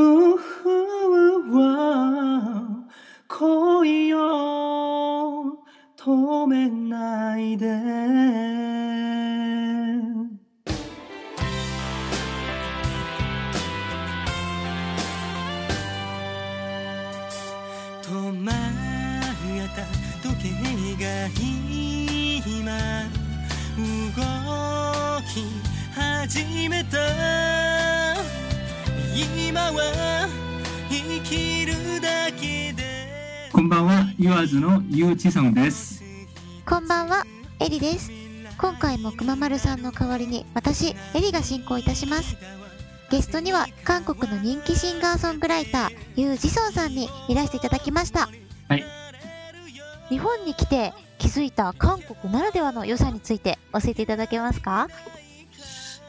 [0.00, 1.58] うふわ
[3.26, 4.18] 恋を
[5.96, 7.66] 止めないで
[18.02, 18.54] 止まっ
[19.74, 19.82] た
[20.22, 21.06] 時計が
[22.46, 22.68] 今
[23.76, 23.82] 動
[25.26, 25.42] き
[25.92, 26.98] 始めた
[29.20, 30.28] 今は
[30.88, 36.04] 生きるだけでこんばんは、ユアーズのユウチソンです。
[36.64, 37.24] こんばんは、
[37.58, 38.12] エリです。
[38.56, 42.36] 今回もくままるさんの代わりに私、エリが進行いたします。
[43.10, 48.28] ゲストには韓国の人気シンガーソングライター、ユウ・ジソンさんにいらしていただきました。
[48.68, 48.84] はい。
[50.10, 54.86] 日本に来て気づいた韓国ならではの良さについて教えていただけますか？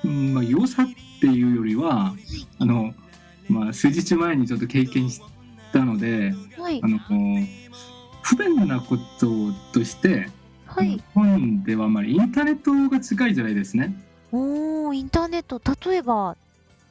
[0.06, 0.86] うんまあ、良さっ
[1.20, 2.16] ていうよりは、
[2.60, 2.94] あの、
[3.50, 5.22] まあ、数日前にちょっと経験し
[5.74, 6.88] たので、はいあ。
[6.88, 7.00] の、
[8.22, 10.30] 不便なこととして、
[10.66, 11.04] はい日。
[11.14, 13.94] 本ではあまりインターネットが近いじゃないですね。
[14.32, 16.36] おー、インターネット、例えば、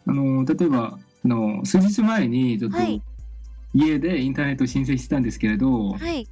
[0.07, 3.03] あの例えばあの数日前にちょっとはい
[3.75, 6.27] 家でインターネットを申請したんですけれど、はい。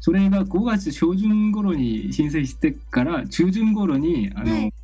[0.00, 4.74] それが5月初旬頃に申請してから中旬頃にあの、はい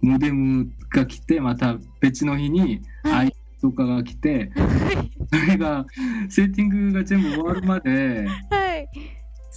[0.00, 3.32] モデムが来てまた別の日には i い。
[3.60, 4.52] とかが来て
[5.32, 5.86] それが
[6.28, 8.88] セッティングが全部終わるまではい。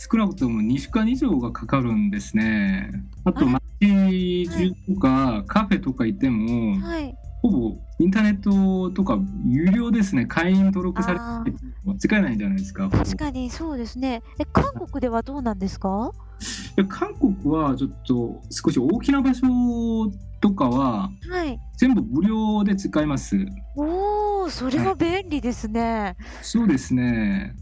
[0.02, 2.90] 少なくとも2週間以上がかかるんですね。
[3.26, 7.14] あとあ街中とかカフェとか行っても、はい。
[7.42, 10.26] ほぼインターネットとか有料ですね。
[10.26, 11.54] 会員登録されあて
[11.98, 12.90] 使えないんじゃないですか。
[12.90, 14.22] 確かにそうですね。
[14.40, 16.12] え、韓国ではどうなんですか？
[16.90, 19.48] 韓国はちょっと少し大きな場所
[20.42, 21.60] とかははい。
[21.78, 23.38] 全部無料で使えます。
[23.76, 26.18] おー、それは便利ですね。
[26.42, 27.56] そうですね。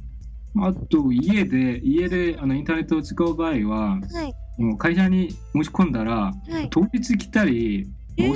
[0.59, 4.33] あと家で家であのインターネットを使う場合ははい。
[4.57, 6.67] もう会社に申し込んだらはい。
[6.71, 8.33] 当日来たり、えー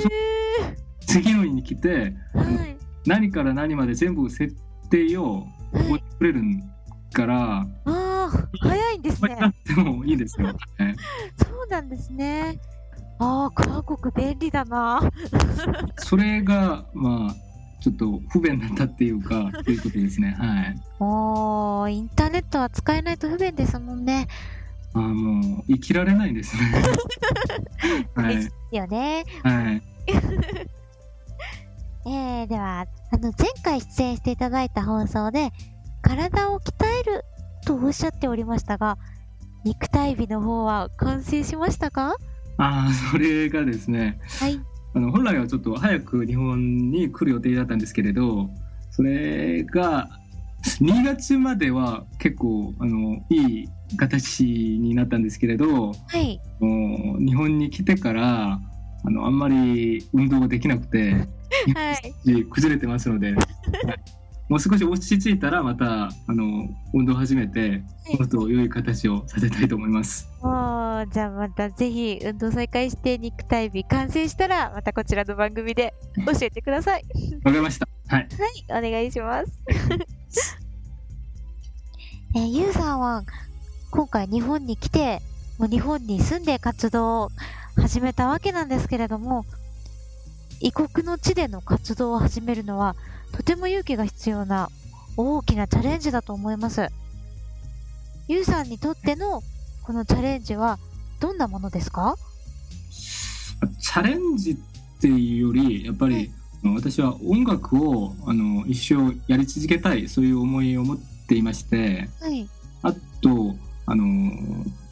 [1.06, 2.76] 次の日に来てはい。
[3.06, 4.54] 何から何まで全部設
[4.90, 6.42] 定をはい覚えてくれる
[7.12, 8.30] から、ああ、
[8.60, 9.36] 早いんですねこれ。
[9.36, 10.48] なってもいいですよ。
[10.48, 10.56] は い
[11.36, 12.58] そうなんですね。
[13.18, 15.00] ああ、韓国便利だな。
[15.98, 17.34] それがまあ
[17.80, 20.36] ちょっと不便だったっていうかということですね。
[20.38, 20.80] はい。
[21.00, 24.28] おー、インターネットは使えないと不便ですもんね。
[24.94, 26.82] あーもう生きられないですね。
[28.14, 29.24] はいですよね。
[29.42, 29.82] はい。
[32.04, 35.50] えー、では、あの、前回出演していただいた放送で、
[36.02, 37.24] 体を鍛える
[37.64, 38.98] とおっしゃっておりましたが、
[39.64, 42.16] 肉体美の方は完成しましたか？
[42.58, 44.18] ああそれがですね。
[44.40, 44.60] はい。
[44.94, 48.50] あの本来はちょっと早く日本に来る予定だったんですけれど、
[48.90, 50.08] それが
[50.80, 56.40] 2月までは結構あのいい形になったんですけれど、はい。
[56.58, 58.60] もう日本に来てから
[59.04, 61.28] あのあんまり運動ができなくて。
[61.74, 62.44] はい。
[62.44, 63.32] 崩れてますので、
[64.48, 67.82] もう少し落ち着いたらまたあの運動を始めて
[68.18, 70.28] もっと良い形をさせたいと思います。
[71.10, 75.94] じゃあまたぜひ運動再開して肉体美完成したら、またこちらの番組で
[76.26, 77.04] 教えてください。
[77.44, 77.88] わかりました。
[78.08, 78.28] はい。
[78.70, 79.60] はい、お願いします。
[82.34, 83.24] えーゆうさんは
[83.90, 85.20] 今回日本に来て、
[85.58, 87.30] もう日本に住んで活動を
[87.76, 89.44] 始めたわけなんですけれども、
[90.62, 92.94] 異国の地での活動を始めるのは、
[93.32, 94.68] とても勇気が必要な
[95.16, 96.88] 大きなチャレンジだと思います。
[98.28, 99.42] ゆうさんにとっての
[99.82, 100.78] このチャレンジは
[101.18, 102.16] どんなものですか？
[103.80, 104.56] チャレンジっ
[105.00, 106.30] ていうよりやっぱり
[106.62, 110.96] 私は音楽をあの一生やり続けたいそういう思いを持っ
[111.26, 112.48] ていましてはい。
[112.82, 113.56] あと
[113.86, 114.32] あの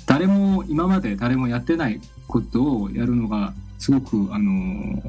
[0.06, 5.00] 誰も今まで誰もやってないことをやるのがすごくあの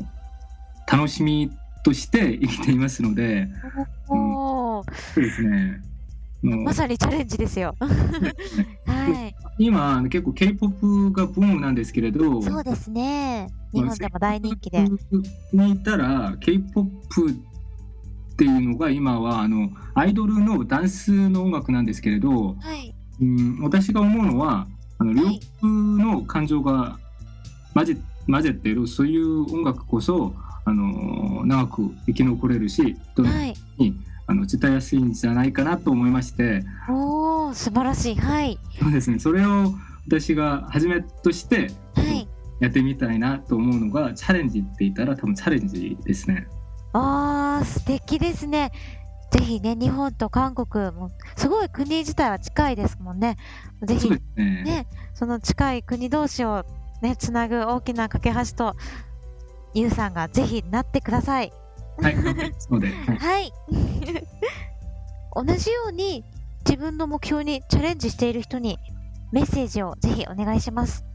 [0.92, 1.52] 楽しみ
[1.84, 3.48] として生きていますので
[4.08, 5.82] おー、そうですね
[6.44, 7.76] まさにチャレンジですよ。
[7.80, 9.36] はい。
[9.60, 13.48] 今結構 K-POP がブームなんですけれどそうですね。
[13.72, 14.88] 日本でも大人気で。
[15.54, 17.34] にいたら K-POP っ
[18.38, 22.96] ていうのが今はあのアイドルのダンスの音楽なんですけれど、はい。
[23.22, 24.68] うん、私が思うのは
[24.98, 26.98] あの両はい国の感情が
[27.76, 30.34] 混ぜ混ぜてるそういう音楽こそ
[30.66, 33.54] あの長く生き残れるし人はい。
[33.78, 33.96] に
[34.28, 38.16] あの伝えやすいんじゃないかなと思いましておー、素晴らしい。
[38.16, 38.60] はい。
[38.80, 39.74] そうですねそれを
[40.08, 42.28] 私が初めとしてはい。
[42.60, 46.48] やってみたいなと思うのがチャレンジって言ったら多分チャレンジですね。
[46.94, 48.72] あー、ー、素敵ですね。
[49.32, 53.38] ぜひね、日本と韓国も、すごい国自体は近いですもんね。
[53.82, 54.20] ぜひね。
[54.36, 56.66] ね、その近い国同士を
[57.02, 58.76] ね、つなぐ大きな架け橋と、
[59.74, 61.52] ゆうさんがぜひなってください。
[61.98, 62.16] はい。
[65.34, 66.26] 同じように
[66.66, 68.78] 自分の目標にチャレンジしている人に
[69.32, 71.06] メッセージをぜひお願いします。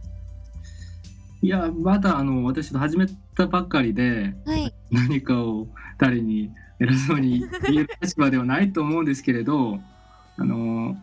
[1.42, 3.06] いや、まだあの私と始め
[3.36, 4.74] たばっかりで、はい。
[4.90, 5.68] 何かを
[5.98, 9.78] 誰に偉そうに言える立場ではないと思うんですけれど、
[10.38, 10.96] あの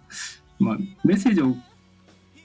[0.59, 1.55] まあ、メッセージを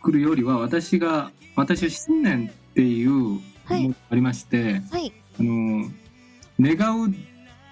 [0.00, 5.12] 送るよりは私が私は信念っていうありまして、はい。
[5.38, 5.90] あの
[6.60, 7.14] 願う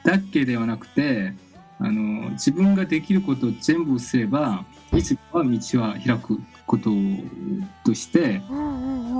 [0.05, 1.33] だけではなくて
[1.81, 6.91] あの自分ができることを全部すればいつかは道は開くこと
[7.85, 8.43] として。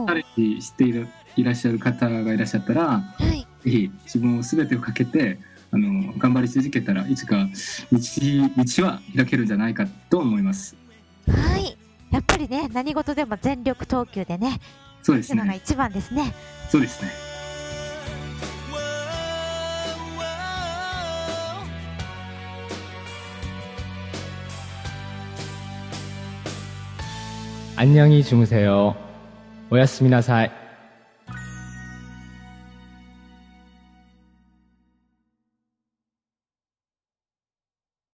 [0.07, 0.25] チャレン
[0.57, 3.03] ジしているいらっしゃる方がいらっしゃったらは
[3.35, 3.41] い。
[3.65, 5.41] ぜひ自分を全てをかけて
[5.73, 7.49] あの頑張り続けたらいつか
[7.93, 10.77] 道道は開けるんじゃないかと思います。
[11.29, 11.77] はい。
[12.13, 14.61] やっぱりね、何事でも全力投球でね、
[15.06, 15.34] そうですね。
[15.34, 16.34] っていうのが一番ですね。
[16.70, 17.10] そうですね。
[27.78, 28.96] 안녕히 주무세요.
[29.72, 30.52] 오야스미나사이.